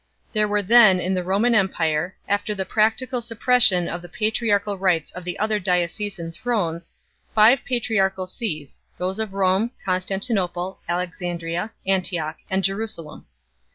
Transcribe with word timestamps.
There 0.33 0.47
were 0.47 0.63
then 0.63 0.99
in 0.99 1.13
the 1.13 1.21
Roman 1.21 1.53
empire, 1.53 2.15
after 2.27 2.55
the 2.55 2.65
practical 2.65 3.21
sup 3.21 3.37
pression 3.39 3.87
of 3.87 4.01
the 4.01 4.09
patriarchal 4.09 4.79
rights 4.79 5.11
of 5.11 5.23
the 5.23 5.37
other 5.37 5.59
diocesan 5.59 6.31
thrones, 6.31 6.91
five 7.35 7.63
patriarchal 7.63 8.25
sees, 8.25 8.81
those 8.97 9.19
of 9.19 9.35
Rome, 9.35 9.69
Constanti 9.85 10.31
nople, 10.33 10.77
Alexandria, 10.89 11.71
Antioch, 11.85 12.37
and 12.49 12.63
Jerusalem. 12.63 13.27